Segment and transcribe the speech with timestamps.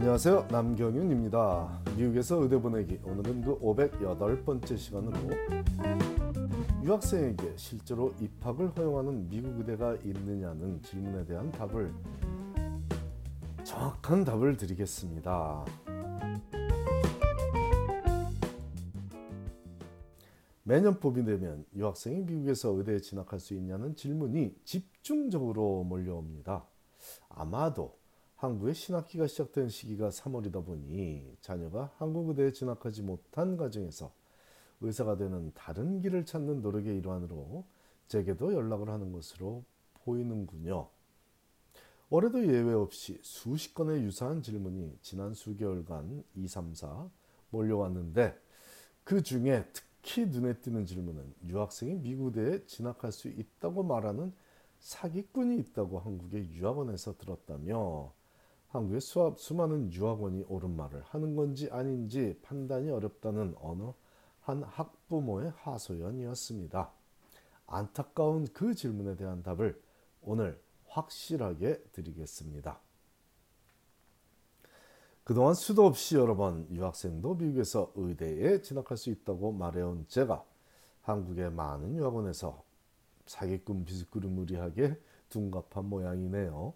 [0.00, 0.46] 안녕하세요.
[0.48, 1.82] 남경윤입니다.
[1.96, 5.18] 미국에서 의대 보내기 오늘은 그 508번째 시간으로
[6.84, 11.92] 유학생에게 실제로 입학을 허용하는 미국 의대가 있느냐는 질문에 대한 답을
[13.64, 15.64] 정확한 답을 드리겠습니다.
[20.62, 26.64] 매년 봄이 되면 유학생이 미국에서 의대에 진학할 수 있냐는 질문이 집중적으로 몰려옵니다.
[27.30, 27.97] 아마도
[28.38, 34.12] 한국의 신학기가 시작된 시기가 3월이다 보니 자녀가 한국 의대에 진학하지 못한 가정에서
[34.80, 37.64] 의사가 되는 다른 길을 찾는 노력의 일환으로
[38.06, 39.64] 제게도 연락을 하는 것으로
[40.04, 40.88] 보이는군요.
[42.10, 47.10] 올해도 예외 없이 수십 건의 유사한 질문이 지난 수개월간 2, 3, 4
[47.50, 48.40] 몰려왔는데
[49.02, 54.32] 그 중에 특히 눈에 띄는 질문은 유학생이 미국에 진학할 수 있다고 말하는
[54.78, 58.16] 사기꾼이 있다고 한국의 유학원에서 들었다며
[58.68, 63.92] 한국의 수업, 수많은 유학원이 옳은 말을 하는 건지 아닌지 판단이 어렵다는 어느
[64.40, 66.90] 한 학부모의 하소연이었습니다.
[67.66, 69.80] 안타까운 그 질문에 대한 답을
[70.22, 72.78] 오늘 확실하게 드리겠습니다.
[75.24, 80.44] 그동안 수도 없이 여러 번 유학생도 미국에서 의대에 진학할 수 있다고 말해온 제가
[81.02, 82.62] 한국의 많은 유학원에서
[83.26, 86.72] 사기꾼 비스무리하게 둔갑한 모양이네요.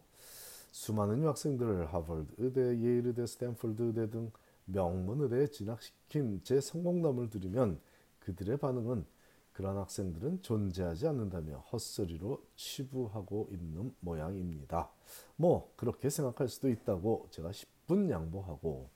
[0.73, 4.33] 수많은 유학생들을 하버드 의대, 예일 의대, 스탠퍼드 의대 등
[4.65, 7.79] 명문 의대에 진학시킨 제 성공담을 들으면
[8.20, 9.05] 그들의 반응은
[9.53, 14.91] 그런 학생들은 존재하지 않는다며 헛소리로 치부하고 있는 모양입니다.
[15.37, 18.89] 뭐 그렇게 생각할 수도 있다고 제가 10분 양보하고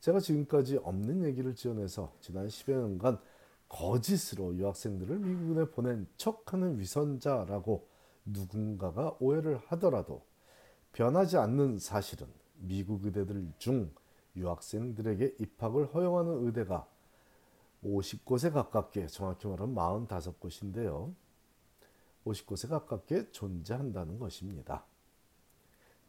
[0.00, 3.18] 제가 지금까지 없는 얘기를 지어내서 지난 10여 년간
[3.68, 7.86] 거짓으로 유학생들을 미국에 보낸 척하는 위선자라고
[8.24, 10.27] 누군가가 오해를 하더라도
[10.98, 13.88] 변하지 않는 사실은 미국 의대들 중
[14.34, 16.88] 유학생들에게 입학을 허용하는 의대가
[17.84, 21.14] 50곳에 가깝게 정확히 말하면 45곳인데요.
[22.26, 24.86] 50곳에 가깝게 존재한다는 것입니다.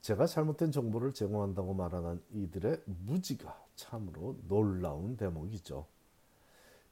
[0.01, 5.85] 제가 잘못된 정보를 제공한다고 말하는 이들의 무지가 참으로 놀라운 대목이죠.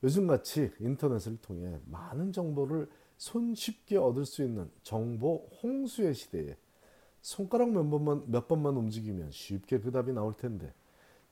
[0.03, 6.55] 요즘같이 인터넷을 통해 많은 정보를 손쉽게 얻을 수 있는 정보 홍수의 시대에
[7.27, 10.73] 손가락 몇 번만, 몇 번만 움직이면 쉽게 그 답이 나올 텐데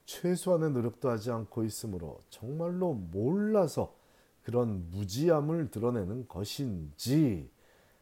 [0.03, 3.95] 최소한의 노력도 하지 않고 있으므로 정말로 몰라서
[4.43, 7.49] 그런 무지함을 드러내는 것인지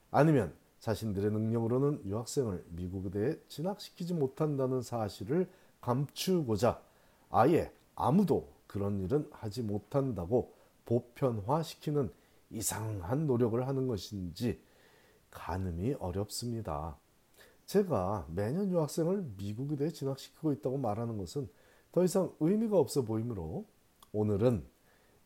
[0.10, 5.48] 아니면 자신들의 능력으로는 유학생을 미국 의대에 진학시키지 못한다는 사실을
[5.80, 6.82] 감추고자
[7.30, 10.56] 아예 아무도 그런 일은 하지 못한다고
[10.86, 12.12] 보편화시키는
[12.50, 14.60] 이상한 노력을 하는 것인지
[15.30, 16.98] 가늠이 어렵습니다.
[17.66, 21.50] 제가 매년 유학생을 미국 의대에 진학시키고 있다고 말하는 것은
[21.92, 23.66] 더 이상 의미가 없어 보이므로
[24.12, 24.66] 오늘은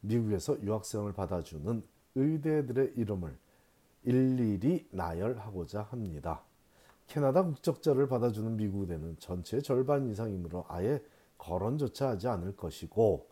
[0.01, 1.83] 미국에서 유학생을 받아주는
[2.15, 3.37] 의대들의 이름을
[4.03, 6.43] 일일이 나열하고자 합니다.
[7.07, 11.01] 캐나다 국적자를 받아주는 미국 의대는 전체의 절반 이상이므로 아예
[11.37, 13.29] 거론조차 하지 않을 것이고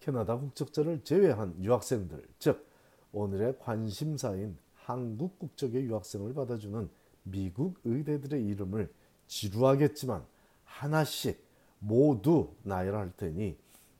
[0.00, 2.66] 캐나다 국적자를 제외한 유학생들, 즉
[3.12, 6.88] 오늘의 관심사인 한국 국적의 유학생을 받아주는
[7.30, 8.92] 미국 의대들의 이름을
[9.26, 10.24] 지루하겠지만
[10.64, 11.42] 하나씩
[11.78, 13.56] 모두 나열할 테니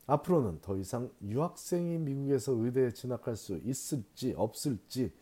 [0.07, 5.13] 앞으로는 더 이상 유학생이 미국에서 의대에 진학할 수 있을지 없을지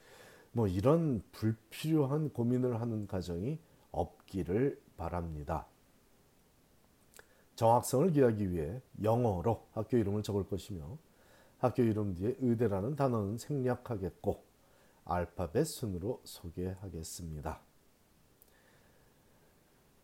[0.53, 3.59] 뭐 이런 불필요한 고민을 하는 가정이
[3.91, 5.67] 없기를 바랍니다.
[7.57, 10.99] 정확성을 기하기 위해 영어로 학교 이름을 적을 것이며
[11.59, 14.45] 학교 이름 뒤에 의대라는 단어는 생략하겠고
[15.05, 17.66] 알파벳 순으로 소개하겠습니다.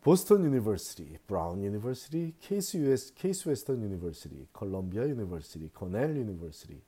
[0.03, 6.83] Boston University, Brown University, Case US, Case Western University, Columbia University, Cornell University,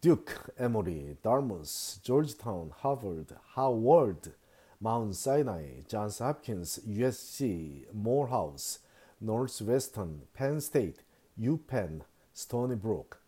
[0.00, 4.32] Duke, Emory, Dartmouth, Georgetown, Harvard, Howard,
[4.78, 8.80] Mount Sinai, Johns Hopkins, USC, Morehouse,
[9.18, 11.02] Northwestern, Penn State,
[11.38, 12.00] UPenn,
[12.32, 13.20] Stony Brook,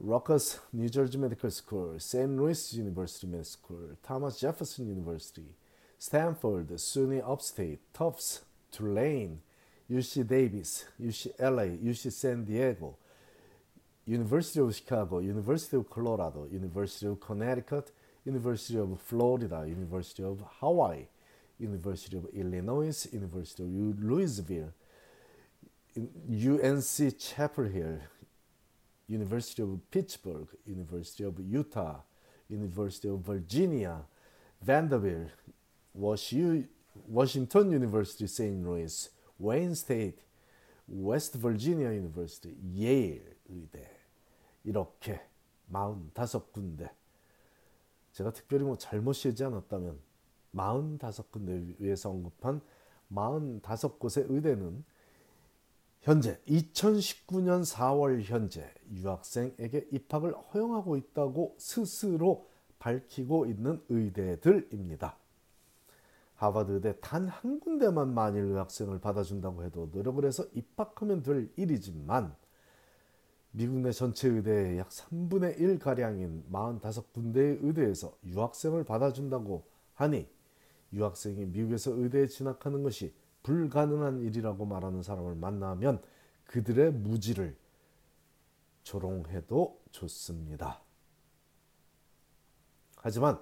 [0.00, 2.30] Rutgers, New Jersey Medical School, St.
[2.38, 5.54] Louis University Medical School, Thomas Jefferson University,
[5.98, 9.40] Stanford, SUNY Upstate, Tufts, Tulane,
[9.90, 12.96] UC Davis, UCLA, UC San Diego,
[14.06, 17.90] University of Chicago, University of Colorado, University of Connecticut,
[18.24, 21.06] University of Florida, University of Hawaii,
[21.58, 24.72] University of Illinois, University of Louisville,
[25.96, 27.98] UNC Chapel Hill,
[29.08, 32.00] University of Pittsburgh, University of Utah,
[32.48, 34.00] University of Virginia,
[34.62, 35.28] Vanderbilt,
[35.94, 38.62] Washington University St.
[38.62, 39.10] Louis,
[39.40, 40.22] Wayne State,
[40.88, 43.88] West Virginia University, Yale 의대
[44.64, 45.20] 이렇게
[45.72, 46.90] 45군데
[48.12, 49.98] 제가 특별히 뭐 잘못 세지 않았다면
[50.54, 52.60] 45군데 위에서 언급한
[53.10, 54.84] 45곳의 의대는
[56.00, 62.48] 현재 2019년 4월 현재 유학생에게 입학을 허용하고 있다고 스스로
[62.78, 65.16] 밝히고 있는 의대들입니다.
[66.44, 72.34] 하버드 의대 단 한 군데만 만일 의학생을 받아준다고 해도 노력을 해서 입학하면 될 일이지만
[73.50, 79.64] 미국 내 전체 의대의 약 3분의 1 가량인 45군데의 의대에서 유학생을 받아준다고
[79.94, 80.28] 하니
[80.92, 86.02] 유학생이 미국에서 의대에 진학하는 것이 불가능한 일이라고 말하는 사람을 만나면
[86.46, 87.56] 그들의 무지를
[88.82, 90.80] 조롱해도 좋습니다.
[92.96, 93.38] 하지만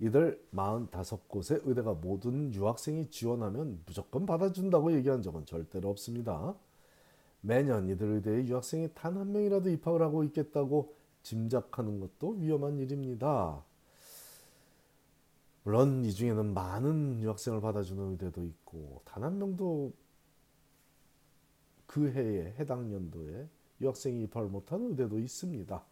[0.00, 6.54] 이들 45곳의 의대가 모든 유학생이 지원하면 무조건 받아준다고 얘기한 적은 절대로 없습니다.
[7.40, 13.64] 매년 이들 의대에 유학생이 단 한 명이라도 입학을 하고 있겠다고 짐작하는 것도 위험한 일입니다.
[15.64, 19.92] 물론 이 중에는 많은 유학생을 받아주는 의대도 있고 단 한 명도
[21.86, 23.48] 그 해에 해당 연도에
[23.80, 25.84] 유학생이 입학을 못하는 의대도 있습니다.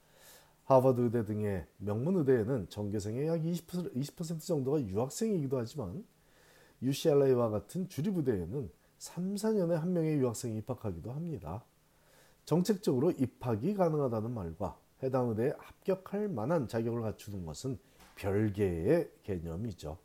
[0.66, 6.04] 하버드 의대 등의 명문 의대에는 전교생의 약 20%, 20% 정도가 유학생이기도 하지만
[6.82, 8.68] UCLA와 같은 주립 의대에는
[8.98, 11.64] 3, 4년에 한 명의 유학생이 입학하기도 합니다.
[12.44, 17.78] 정책적으로 입학이 가능하다는 말과 해당 의대에 합격할 만한 자격을 갖추는 것은
[18.16, 19.98] 별개의 개념이죠.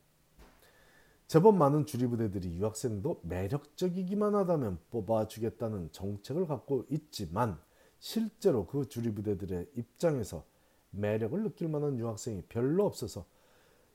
[1.25, 7.57] 제법 많은 주립부대들이 유학생도 매력적이기만 하다면 뽑아주겠다는 정책을 갖고 있지만
[7.97, 10.50] 실제로 그 주립부대들의 입장에서
[10.91, 13.25] 매력을 느낄 만한 유학생이 별로 없어서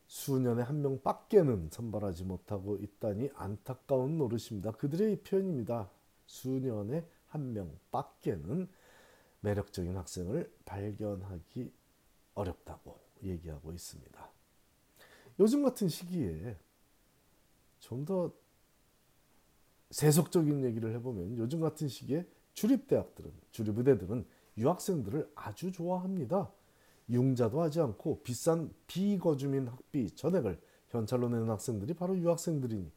[0.06, 4.72] 수년에 한 명밖에는 선발하지 못하고 있다니 안타까운 노릇입니다.
[4.72, 5.90] 그들의 표현입니다.
[6.26, 8.69] 수년에 한 명밖에는
[9.40, 11.72] 매력적인 학생을 발견하기
[12.34, 14.31] 어렵다고 얘기하고 있습니다.
[15.38, 16.56] 요즘 같은 시기에
[17.81, 18.32] 좀 더
[19.90, 24.26] 세속적인 얘기를 해보면 요즘 같은 시기에 주립대학들은 주립의대들은
[24.58, 26.50] 유학생들을 아주 좋아합니다.
[27.08, 32.90] 융자도 하지 않고 비싼 비거주민 학비 전액을 현찰로 내는 학생들이 바로 유학생들이니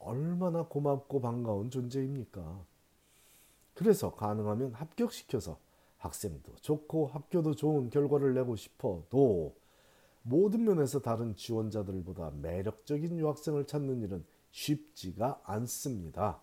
[0.00, 2.64] 얼마나 고맙고 반가운 존재입니까?
[3.74, 5.58] 그래서 가능하면 합격시켜서
[5.98, 9.56] 학생도 좋고 학교도 좋은 결과를 내고 싶어도
[10.22, 16.40] 모든 면에서 다른 지원자들보다 매력적인 유학생을 찾는 일은 쉽지가 않습니다.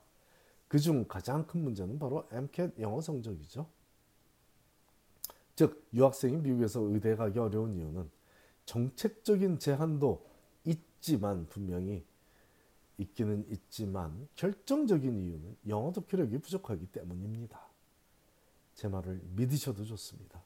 [0.67, 3.67] 그중 가장 큰 문제는 바로 MCAT 영어 성적이죠.
[5.55, 8.09] 즉 유학생이 미국에서 의대 가기 어려운 이유는
[8.65, 10.25] 정책적인 제한도
[10.65, 12.05] 있지만 분명히
[12.97, 17.59] 있기는 있지만 결정적인 이유는 영어 독해력이 부족하기 때문입니다.
[18.75, 20.41] 제 말을 믿으셔도 좋습니다.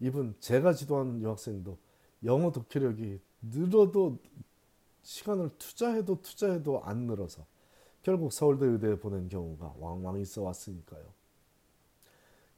[0.00, 1.78] 이분 제가 지도한 유학생도
[2.24, 4.18] 영어 독해력이 늘어도
[5.02, 7.46] 시간을 투자해도 투자해도 안 늘어서
[8.02, 11.17] 결국 서울대 의대에 보낸 경우가 왕왕 있어 왔으니까요.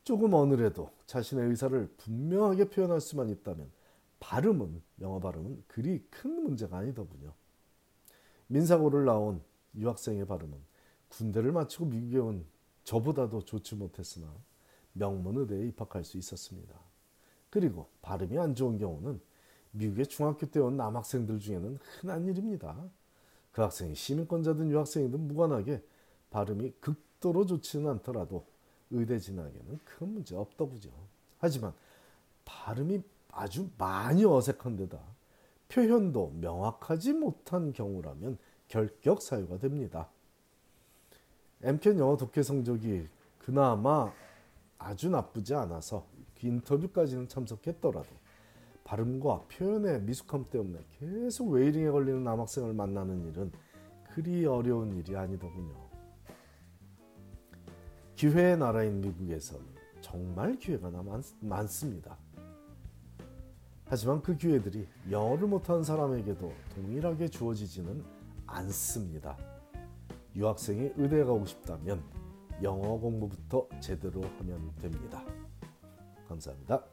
[0.05, 3.71] 조금 어느래도 자신의 의사를 분명하게 표현할 수만 있다면
[4.19, 7.33] 발음은 영어 발음은 그리 큰 문제가 아니더군요.
[8.49, 9.43] 민사고를 나온
[9.77, 10.59] 유학생의 발음은
[11.09, 12.45] 군대를 마치고 미국에 온
[12.85, 14.27] 저보다도 좋지 못했으나
[14.93, 16.75] 명문 의대에 입학할 수 있었습니다.
[17.51, 19.21] 그리고 발음이 안 좋은 경우는
[19.73, 22.77] 미국의 중학교 때 온 남학생들 중에는 흔한 일입니다.
[23.53, 25.83] 그 학생이 시민권자든 유학생이든 무관하게
[26.31, 28.47] 발음이 극도로 좋지는 않더라도
[28.91, 30.91] 의대 진학에는 큰 문제 없더군요.
[31.39, 31.73] 하지만
[32.45, 34.99] 발음이 아주 많이 어색한 데다
[35.69, 40.09] 표현도 명확하지 못한 경우라면 결격 사유가 됩니다.
[41.63, 44.13] MCAT 영어 독해 성적이 그나마
[44.79, 46.07] 아주 나쁘지 않아서
[46.41, 48.09] 그 인터뷰까지는 참석했더라도
[48.85, 53.53] 발음과 표현의 미숙함 때문에 계속 웨이링에 걸리는 남학생을 만나는 일은
[54.15, 55.90] 그리 어려운 일이 아니더군요.
[58.21, 59.65] 기회의 나라인 미국에서는
[60.03, 62.19] 정말 기회가 많, 많습니다.
[63.87, 68.05] 하지만 그 기회들이 영어를 못하는 사람에게도 동일하게 주어지지는
[68.47, 69.39] 않습니다.
[70.37, 72.03] 유학생이 의대에 가고 싶다면
[72.63, 75.25] 영어 공부부터 제대로 하면 됩니다.
[76.29, 76.85] 감사합니다.